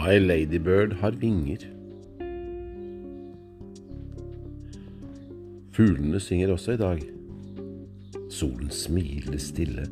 [0.00, 1.66] My Ladybird har vinger.
[5.76, 7.02] Fuglene synger også i dag.
[8.32, 9.84] Solen smiler stille,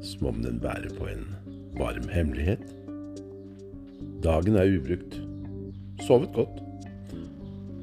[0.00, 1.26] som om den bærer på en
[1.76, 2.64] varm hemmelighet.
[4.24, 5.20] Dagen er ubrukt.
[6.06, 6.64] Sovet godt.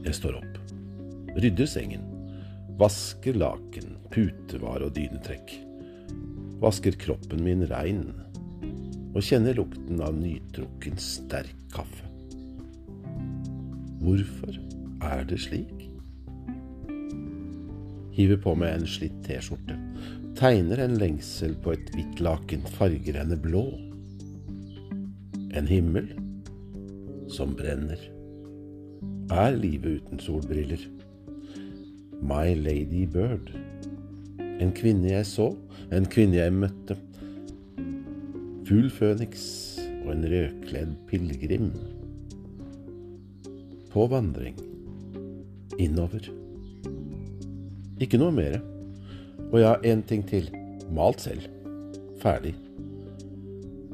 [0.08, 0.62] Jeg står opp,
[1.38, 2.10] rydder sengen,
[2.82, 5.60] vasker laken, putevare og dynetrekk.
[6.64, 8.08] Vasker kroppen min rein
[9.18, 12.06] og kjenner lukten av nytrukken, sterk kaffe.
[13.98, 14.60] Hvorfor
[15.02, 15.88] er det slik?
[18.14, 19.74] Hiver på meg en slitt T-skjorte,
[20.38, 23.66] tegner en lengsel på et hvitt laken, farger henne blå.
[25.58, 26.12] En himmel
[27.34, 27.98] som brenner.
[29.34, 30.86] Er livet uten solbriller?
[32.22, 33.50] My Lady Bird.
[34.62, 35.52] En kvinne jeg så,
[35.94, 37.02] en kvinne jeg møtte.
[38.68, 39.44] Fugl føniks
[40.04, 41.70] og en rødkledd pilegrim.
[43.94, 44.58] På vandring.
[45.80, 46.26] Innover.
[48.04, 48.60] Ikke noe mere.
[49.54, 50.50] Og ja, en ting til.
[50.92, 51.48] Malt selv.
[52.20, 52.58] Ferdig.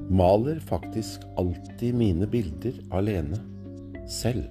[0.10, 3.38] Maler faktisk alltid mine bilder alene.
[4.10, 4.50] Selv.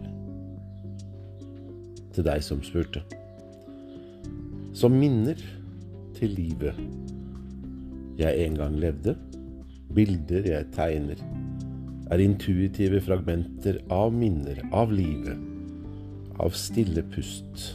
[2.15, 3.03] Til deg som spurte.
[4.71, 5.43] Som minner
[6.15, 6.79] til livet
[8.23, 9.19] jeg en gang levde.
[9.93, 11.19] Bilder jeg tegner,
[12.13, 15.37] er intuitive fragmenter av minner, av livet,
[16.41, 17.67] av stille pust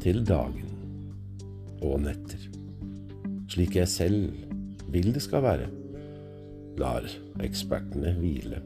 [0.00, 0.66] til dagen
[1.84, 2.42] og netter,
[3.50, 5.70] slik jeg selv vil det skal være,
[6.80, 7.06] lar
[7.44, 8.60] ekspertene hvile.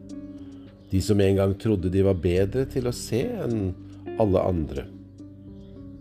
[0.91, 3.72] De som en gang trodde de var bedre til å se enn
[4.22, 4.87] alle andre.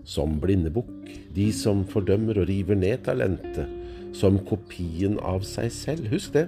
[0.06, 3.73] Som blindebukk, de som fordømmer og river ned talentet
[4.14, 6.10] som kopien av seg selv.
[6.14, 6.48] Husk det.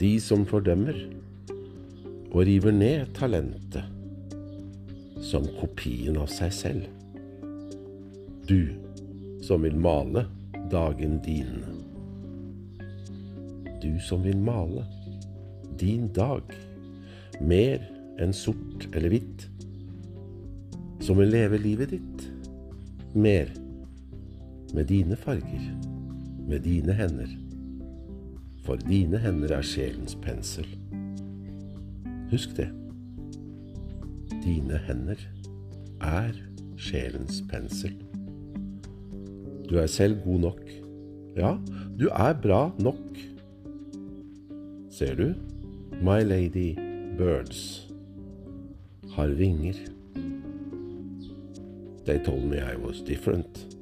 [0.00, 0.96] De som fordømmer
[2.34, 3.86] og river ned talentet
[5.24, 6.88] som kopien av seg selv.
[8.48, 8.74] Du
[9.44, 10.26] som vil male
[10.72, 11.62] dagen din.
[13.80, 14.84] Du som vil male
[15.80, 16.52] din dag
[17.40, 17.82] mer
[18.20, 19.48] enn sort eller hvitt.
[21.04, 22.28] Som vil leve livet ditt
[23.14, 23.50] mer
[24.74, 25.93] med dine farger,
[26.48, 27.28] med dine hender.
[28.64, 30.66] For dine hender er sjelens pensel.
[32.30, 32.68] Husk det.
[34.44, 35.20] Dine hender
[36.00, 36.36] er
[36.76, 37.94] sjelens pensel.
[39.70, 40.62] Du er selv god nok.
[41.36, 41.56] Ja,
[42.00, 43.18] du er bra nok.
[44.90, 45.32] Ser du?
[46.02, 46.74] My Lady
[47.18, 47.88] Birds
[49.16, 49.74] har vinger.
[52.04, 53.76] They told me I was different.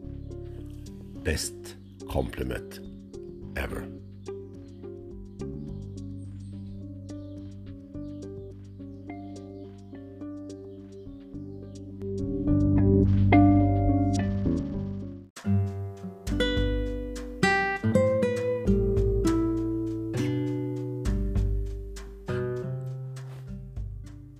[1.24, 1.76] Best
[2.12, 2.80] compliment
[3.56, 3.88] ever.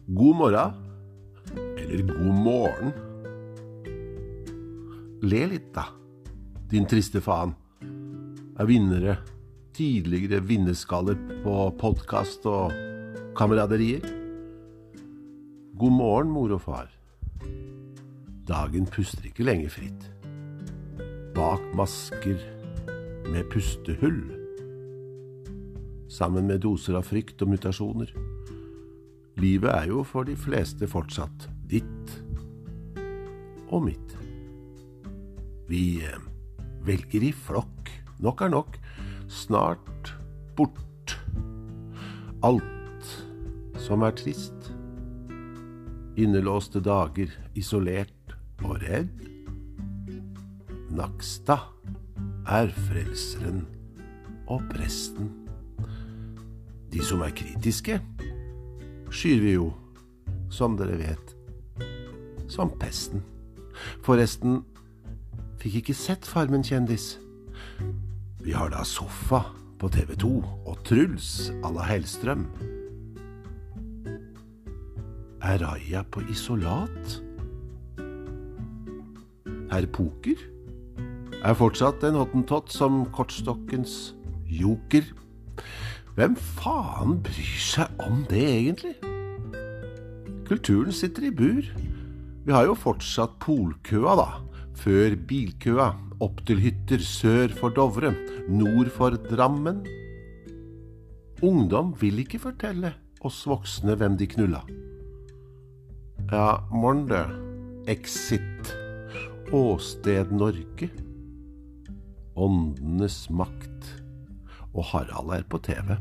[0.07, 0.73] God morgen.
[1.77, 2.93] Eller god morgen.
[5.23, 5.87] Le litt, da,
[6.69, 7.62] din triste faen.
[8.61, 9.15] Er vinnere,
[9.73, 12.75] tidligere vinnerskaller på podkast og
[13.39, 14.05] kameraderier.
[15.81, 16.91] God morgen, mor og far.
[18.45, 20.05] Dagen puster ikke lenger fritt.
[21.33, 22.37] Bak masker
[23.33, 24.21] med pustehull.
[26.13, 28.13] Sammen med doser av frykt og mutasjoner.
[29.41, 32.19] Livet er jo for de fleste fortsatt ditt
[33.73, 34.19] og mitt.
[35.73, 36.21] Vi eh,
[36.85, 37.72] velger i flokk.
[38.23, 38.79] Nok er nok.
[39.29, 40.15] Snart
[40.57, 41.17] bort.
[42.43, 43.19] Alt
[43.83, 44.71] som er trist.
[46.17, 49.29] Innelåste dager, isolert og redd.
[50.93, 51.71] Nakstad
[52.47, 53.65] er frelseren
[54.47, 55.33] og presten.
[56.93, 57.97] De som er kritiske,
[59.11, 59.71] skyr vi jo,
[60.53, 61.35] som dere vet,
[62.53, 63.25] som pesten.
[64.05, 64.61] Forresten,
[65.63, 67.15] fikk ikke sett Farmen kjendis.
[68.43, 69.39] Vi har da Sofa
[69.79, 70.29] på TV 2
[70.67, 72.49] og Truls à la Hellstrøm.
[75.43, 77.23] Er Raja på isolat?
[79.71, 80.43] Herr Poker
[81.39, 84.17] er fortsatt en hottentott som kortstokkens
[84.51, 85.07] joker.
[86.19, 88.97] Hvem faen bryr seg om det, egentlig?
[90.51, 91.63] Kulturen sitter i bur.
[92.43, 94.31] Vi har jo fortsatt polkøa, da.
[94.83, 95.93] Før bilkøa.
[96.23, 98.13] Opp til hytter sør for Dovre,
[98.51, 99.83] nord for Drammen.
[101.43, 102.93] Ungdom vil ikke fortelle
[103.23, 104.63] oss voksne hvem de knulla.
[106.31, 107.19] Ja, morn du.
[107.91, 108.73] Exit.
[109.55, 110.91] Åsted Norge.
[112.35, 113.87] Åndenes makt.
[114.73, 115.95] Og Harald er på TV.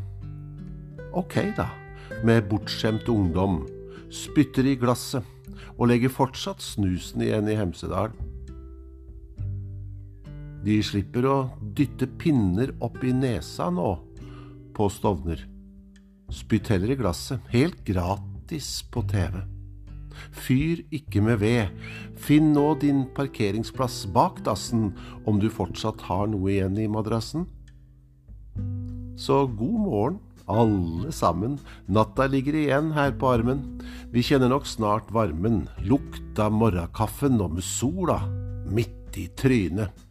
[1.13, 1.69] Ok, da.
[2.25, 3.61] Med bortskjemt ungdom.
[4.09, 5.25] Spytter i glasset.
[5.77, 8.13] Og legger fortsatt snusen igjen i Hemsedal.
[10.61, 11.37] De slipper å
[11.73, 13.95] dytte pinner opp i nesa nå
[14.77, 15.41] på Stovner.
[16.31, 19.39] Spytt heller i glasset, helt gratis på TV.
[20.35, 21.71] Fyr ikke med ved.
[22.19, 24.91] Finn nå din parkeringsplass bak dassen
[25.25, 27.47] om du fortsatt har noe igjen i madrassen.
[29.17, 30.21] Så god morgen,
[30.51, 31.57] alle sammen.
[31.89, 33.65] Natta ligger igjen her på armen.
[34.13, 35.65] Vi kjenner nok snart varmen.
[35.81, 38.21] lukta morgenkaffen og med sola
[38.69, 40.10] midt i trynet.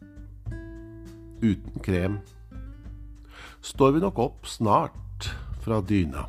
[1.42, 2.18] Uten krem.
[3.60, 5.30] Står vi nok opp snart
[5.64, 6.26] fra dyna.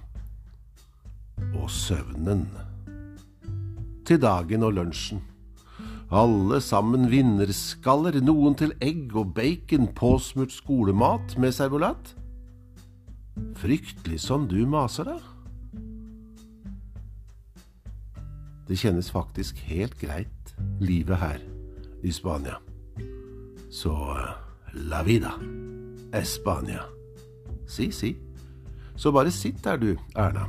[1.57, 2.45] Og søvnen
[4.07, 5.21] til dagen og lunsjen.
[6.11, 12.15] Alle sammen vinnerskaller, noen til egg og bacon, påsmurt skolemat med servolat.
[13.55, 15.19] Fryktelig som du maser, da.
[18.67, 20.53] Det kjennes faktisk helt greit,
[20.83, 21.39] livet her
[22.03, 22.59] i Spania.
[23.71, 23.95] Så
[24.73, 25.33] la vida,
[26.13, 26.83] Espania.
[27.67, 28.17] Si, si.
[28.95, 30.47] Så bare sitt der, du, Erna.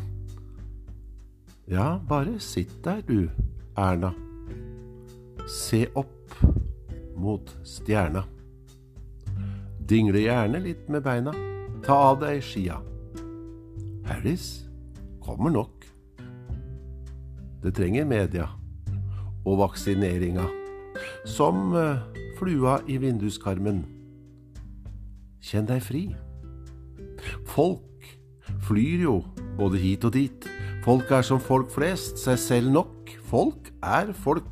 [1.68, 3.28] Ja, bare sitt der, du,
[3.76, 4.12] Erna.
[5.48, 6.34] Se opp
[7.16, 8.24] mot stjerna.
[9.88, 11.32] Dingle gjerne litt med beina.
[11.82, 12.78] Ta av deg skia.
[14.06, 14.64] Harris
[15.22, 15.86] kommer nok.
[17.62, 18.48] Det trenger media
[19.46, 20.44] og vaksineringa,
[21.26, 21.98] som eh,
[22.38, 23.82] flua i vinduskarmen.
[25.42, 26.02] Kjenn deg fri.
[27.50, 28.06] Folk
[28.62, 29.16] flyr jo
[29.58, 30.46] både hit og dit.
[30.82, 33.10] Folk er som folk flest, seg selv nok.
[33.26, 34.48] Folk er folk,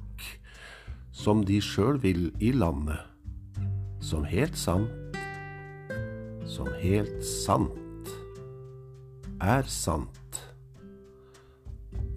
[1.14, 2.98] som de sjøl vil i landet.
[4.02, 5.18] Som helt sant,
[6.48, 8.14] som helt sant,
[9.40, 10.40] er sant.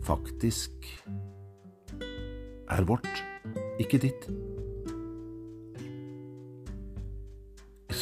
[0.04, 0.88] Faktisk
[2.74, 3.24] er vårt,
[3.80, 4.28] ikke ditt.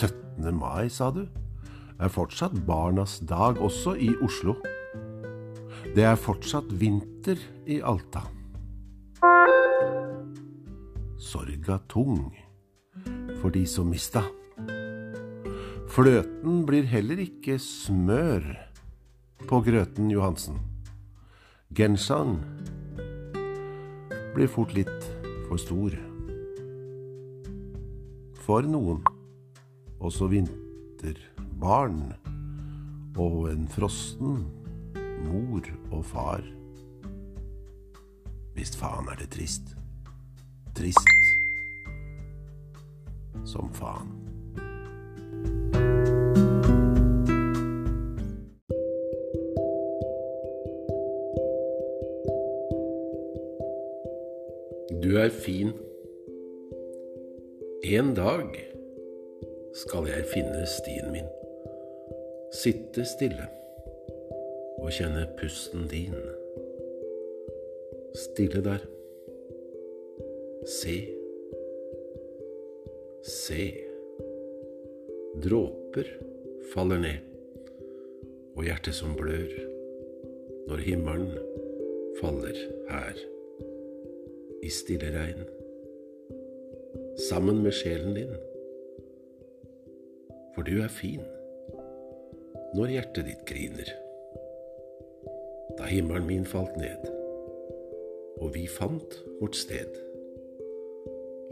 [0.02, 0.50] 17.
[0.58, 1.28] mai, sa du,
[2.02, 4.56] er fortsatt barnas dag også i Oslo.
[5.94, 7.38] Det er fortsatt vinter
[7.70, 8.24] i Alta.
[11.22, 12.32] Sorga tung
[13.44, 14.24] for de som mista.
[15.92, 18.50] Fløten blir heller ikke smør
[19.46, 20.58] på grøten, Johansen.
[21.78, 22.40] Genseren
[24.34, 25.10] blir fort litt
[25.46, 25.94] for stor.
[28.42, 29.04] For noen,
[30.02, 32.00] også vinterbarn
[33.22, 34.46] og en frosten
[35.28, 36.42] mor og far.
[38.58, 39.76] Visst faen er det trist.
[40.76, 41.08] Trist
[43.46, 44.18] som faen.
[55.02, 55.72] Du er fin.
[57.84, 58.71] En dag
[59.74, 61.28] skal jeg finne stien min.
[62.52, 63.48] Sitte stille
[64.82, 66.18] og kjenne pusten din.
[68.18, 68.84] Stille der.
[70.68, 70.98] Se.
[73.24, 73.70] Se.
[75.42, 76.12] Dråper
[76.74, 77.24] faller ned,
[78.58, 79.56] og hjertet som blør
[80.68, 81.32] når himmelen
[82.20, 82.60] faller
[82.92, 83.26] her
[84.62, 85.48] i stille regn.
[87.30, 88.51] Sammen med sjelen din.
[90.56, 91.24] For du er fin
[92.76, 93.90] når hjertet ditt griner
[95.78, 97.08] da himmelen min falt ned,
[98.42, 99.96] og vi fant vårt sted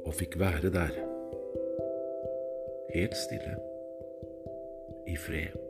[0.06, 0.92] og fikk være der,
[2.94, 3.56] helt stille,
[5.08, 5.69] i fred.